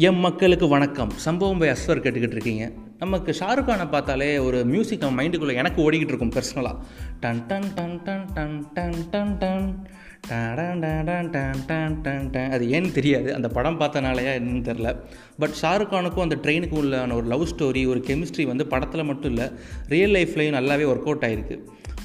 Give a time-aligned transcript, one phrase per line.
[0.00, 1.10] M மக்களுக்கு வணக்கம்.
[1.10, 2.72] சம்பவம் பை அஸ்வர் கேட்டுக்கிட்டு இருக்கீங்க.
[2.98, 6.76] நமக்கு ஷாருக் கானை பார்த்தாலே ஒரு மியூசிக் நம்ம மைண்டுக்குள்ளே எனக்கு ஓடிக்கிட்டு இருக்கும் பர்சனலாக
[7.20, 9.86] டன் டன் டன் டன் டன் டன் டன் டன்.
[10.28, 11.30] டன் டன்
[11.66, 12.50] டன் டன் டன்.
[12.50, 13.34] அது ஏன்னு தெரியாது.
[13.34, 15.00] அந்த படம் பார்த்தனாலயா என்னன்னு தெரில
[15.38, 19.50] பட் ஷாருக் கானுக்கும் அந்த ட்ரெயினுக்கும் உள்ளான ஒரு லவ் ஸ்டோரி ஒரு கெமிஸ்ட்ரி வந்து படத்தில் மட்டும் இல்லை
[19.88, 21.58] ரியல் லைஃப்லேயும் நல்லாவே ஒர்க் அவுட் ஆகிருக்கு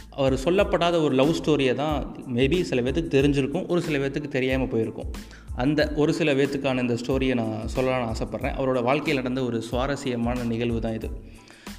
[0.10, 5.14] அவர் சொல்லப்படாத ஒரு லவ் ஸ்டோரியை தான் மேபி சில பேர்த்துக்கு தெரிஞ்சிருக்கும் ஒரு சில பேர்த்துக்கு தெரியாமல் போயிருக்கும்.
[5.56, 8.56] அந்த ஒரு சில பேத்துக்கான இந்த ஸ்டோரியை நான் சொல்லலாம்னு ஆசைப்பட்றேன்.
[8.60, 11.10] அவரோட வாழ்க்கையில் நடந்த ஒரு சுவாரஸ்யமான நிகழ்வு தான் இது.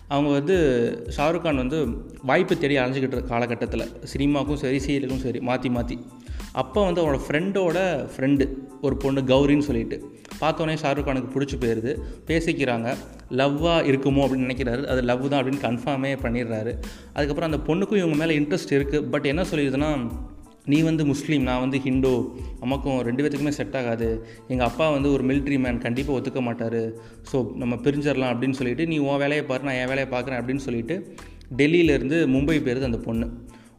[0.08, 0.56] அவங்க வந்து
[1.16, 1.86] ஷாருக் கான் வந்து
[2.22, 3.84] வாய்ப்பு தேடி அலைஞ்சிக்கிட்டு இருக்க காலகட்டத்தில்
[4.16, 5.98] சினிமாவுக்கும் சரி சீரியலுக்கும் சரி மாற்றி மாற்றி
[6.52, 7.78] அப்போ வந்து அவனோட ஃப்ரெண்டோட
[8.16, 8.48] ஃப்ரெண்டு
[8.80, 9.96] ஒரு பொண்ணு கௌரின்னு சொல்லிட்டு
[10.40, 11.92] பார்த்தோன்னே ஷாருக் கானுக்கு பிடிச்சி போயிடுது
[12.26, 12.94] பேசிக்கிறாங்க
[13.30, 14.22] லவ்வாக இருக்குமோ?
[14.24, 14.84] அப்படின்னு நினைக்கிறாரு.
[14.84, 16.72] அது லவ் தான் அப்படின்னு கன்ஃபார்மே பண்ணிடுறாரு.
[17.12, 20.08] அதுக்கப்புறம் அந்த பொண்ணுக்கும் இவங்க மேலே இன்ட்ரெஸ்ட் இருக்குது பட் என்ன சொல்லிடுதுன்னா
[20.72, 22.12] நீ வந்து முஸ்லீம் நான் வந்து ஹிண்டோ
[22.60, 24.06] நமக்கும் ரெண்டு பேத்துக்குமே செட் ஆகாது.
[24.52, 26.78] எங்கள் அப்பா வந்து ஒரு மிலிட்ரி மேன் கண்டிப்பாக ஒத்துக்க மாட்டார்.
[27.30, 30.96] ஸோ நம்ம பிரிஞ்சிடலாம் அப்படின்னு சொல்லிட்டு நீ உன் வேலையை பாரு நான் என் வேலையை பார்க்குறேன் அப்படின்னு சொல்லிட்டு
[31.60, 33.26] டெல்லியிலேருந்து மும்பை போயிருது அந்த பொண்ணு.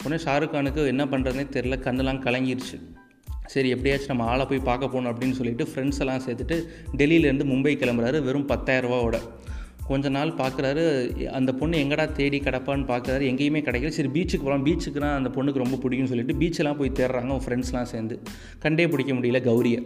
[0.03, 2.77] உடனே ஷாருக் கானுக்கு என்ன பண்ணுறதுனே தெரில கண்ணெல்லாம் கலங்கிருச்சு.
[3.53, 6.55] சரி எப்படியாச்சும் நம்ம ஆளை போய் பார்க்க போகணும் அப்படின்னு சொல்லிட்டு ஃப்ரெண்ட்ஸ் எல்லாம் சேர்த்துட்டு
[7.01, 9.17] டெல்லியிலேருந்து மும்பை கிளம்புறாரு வெறும் பத்தாயிரரூபாவோட
[9.87, 10.83] கொஞ்ச நாள் பார்க்குறாரு
[11.39, 13.91] அந்த பொண்ணு எங்கடா தேடி கிடப்பான்னு பார்க்குறாரு எங்கேயுமே கிடைக்கல.
[13.97, 17.31] சரி பீச்சுக்கு போகலாம் பீச்சுக்குனா அந்த பொண்ணுக்கு ரொம்ப பிடிக்கும்னு சொல்லிட்டு பீச்செல்லாம் போய் தேடுறாங்க.
[17.31, 18.17] அவங்க ஃப்ரெண்ட்ஸ்லாம் சேர்ந்து.
[18.59, 19.81] கண்டே பிடிக்க முடியல கௌரியை.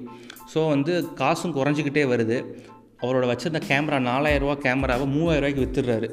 [0.54, 2.40] ஸோ வந்து காசும் குறைஞ்சிக்கிட்டே வருது.
[3.04, 6.08] அவரோட வச்சிருந்த கேமரா நாலாயிரரூவா கேமராவை மூவாயிரரூவாய்க்கு விற்றுடுறாரு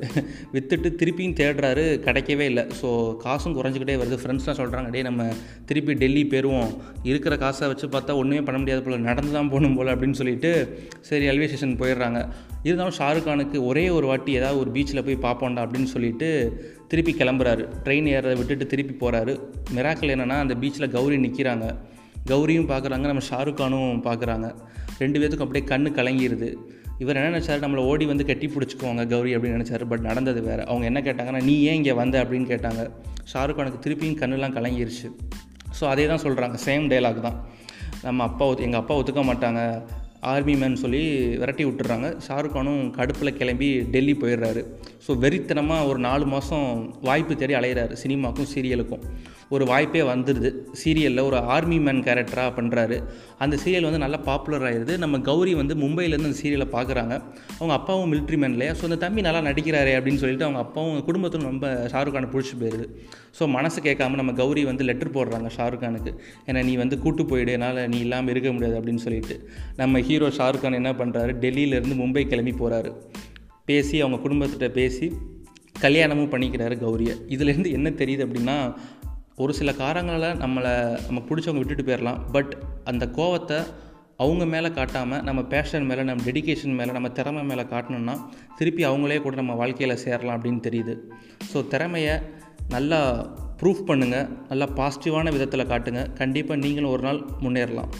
[0.53, 2.65] விற்றுட்டு திருப்பியும் தேடுறாரு கிடைக்கவே இல்லை.
[2.81, 2.89] ஸோ
[3.25, 4.19] காசும் குறைஞ்சிக்கிட்டே வருது.
[4.23, 5.25] ஃப்ரெண்ட்ஸ்லாம் சொல்கிறாங்க டே நம்ம
[5.69, 6.71] திருப்பி டெல்லி போயிடுவோம்
[7.11, 10.53] இருக்கிற காசை வச்சு பார்த்தா ஒன்றுமே பண்ண முடியாது போல் நடந்து தான் போகணும் போல் அப்படின்னு சொல்லிட்டு
[11.09, 12.21] சரி ரயில்வே ஸ்டேஷன் போயிடுறாங்க.
[12.69, 16.31] இருந்தாலும் ஷாருக் கானுக்கு ஒரே ஒரு வாட்டி ஏதாவது ஒரு பீச்சில் போய் பார்ப்போம்டா அப்படின்னு சொல்லிட்டு
[16.93, 17.67] திருப்பி கிளம்புறாரு.
[17.85, 19.35] ட்ரெயின் ஏறதை விட்டுட்டு திருப்பி போகிறாரு
[19.77, 21.67] மிராக்கள் என்னென்னா அந்த பீச்சில் கௌரி நிற்கிறாங்க
[22.33, 24.47] கௌரியும் பார்க்குறாங்க நம்ம ஷாருக் கானும் பார்க்குறாங்க
[25.03, 26.49] ரெண்டு பேத்துக்கும் அப்படியே கண்ணு கலங்கிடுது
[26.99, 27.65] இவர் என்ன நினச்சார்?
[27.65, 29.85] நம்மளை ஓடி வந்து கட்டி பிடிச்சிக்குவாங்க கௌரி அப்படின்னு நினச்சாரு.
[29.89, 30.67] பட் நடந்தது வேறு.
[30.67, 32.25] அவங்க என்ன கேட்டாங்கன்னா நீ ஏன் இங்கே வந்த?
[32.25, 32.91] அப்படின்னு கேட்டாங்க.
[33.33, 35.09] ஷாருக் கானுக்கு திருப்பியும் கண்ணுலாம் கலங்கிருச்சு.
[35.81, 37.45] ஸோ அதே தான் சொல்கிறாங்க சேம் டைலாக் தான்.
[38.03, 39.83] நம்ம அப்பா ஒத்து எங்கள் அப்பா ஒத்துக்க மாட்டாங்க.
[40.21, 42.21] ஆர்மி மேன் சொல்லி விரட்டி விட்டுறாங்க.
[42.29, 44.65] ஷாருக் கானும் கடுப்பில் கிளம்பி டெல்லி போயிடுறாரு.
[45.07, 46.69] ஸோ வெறித்தனமாக ஒரு நாலு மாதம்
[47.09, 49.03] வாய்ப்பு தேடி அலையிறாரு சினிமாக்கும் சீரியலுக்கும்.
[49.55, 50.51] ஒரு வாய்ப்பே வந்துடுது
[50.81, 52.97] சீரியலில் ஒரு ஆர்மி மேன் கேரக்டராக பண்ணுறாரு
[53.45, 57.15] அந்த சீரியல் வந்து நல்லா பாப்புலர் ஆயிடுது நம்ம கௌரி வந்து மும்பையிலேருந்து அந்த சீரியலை பார்க்குறாங்க.
[57.59, 58.73] அவங்க அப்பாவும் மிலிட்ரி மேன் இல்லையா?
[58.79, 62.89] ஸோ அந்த தம்பி நல்லா நடிக்கிறாரு அப்படின்னு சொல்லிட்டு அவங்க அப்பாவும் குடும்பத்தும் ரொம்ப ஷாருக் கானை பிடிச்சி போயிடுது
[63.39, 66.13] ஸோ மனசு கேட்காம நம்ம கௌரி வந்து லெட்டர் போடுறாங்க ஷாருக் கானுக்கு.
[66.49, 67.53] ஏன்னா நீ வந்து கூட்டு போயிடு.
[67.59, 69.37] என்னால் நீ இல்லாமல் இருக்க முடியாது அப்படின்னு சொல்லிட்டு.
[69.83, 72.93] நம்ம ஹீரோ ஷாருக் கான் என்ன பண்ணுறாரு டெல்லியிலேருந்து மும்பை கிளம்பி போகிறாரு
[73.69, 75.07] பேசி அவங்க குடும்பத்திட்ட பேசி
[75.85, 77.15] கல்யாணமும் பண்ணிக்கிறாரு கௌரியை.
[77.35, 78.57] இதுலேருந்து என்ன தெரியுது அப்படின்னா
[79.37, 80.73] ஒரு சில காரங்களால் நம்மளை
[81.07, 82.53] நமக்கு பிடிச்சவங்க விட்டுட்டு போயிடலாம் பட்
[82.85, 83.59] அந்த கோவத்தை
[84.25, 88.15] அவங்க மேலே காட்டாமல் நம்ம பேஷன் மேலே நம்ம டெடிக்கேஷன் மேலே நம்ம திறமை மேலே காட்டணும்னா
[88.57, 90.95] திருப்பி அவங்களே கூட நம்ம வாழ்க்கையில் சேரலாம் அப்படின்னு தெரியுது.
[91.53, 92.15] ஸோ திறமையை
[92.69, 93.01] நல்லா
[93.63, 96.13] ப்ரூஃப் பண்ணுங்கள் நல்லா பாசிட்டிவான விதத்தில் காட்டுங்க.
[96.13, 97.93] கண்டிப்பாக நீங்களும் ஒரு நாள் முன்னேறலாம்.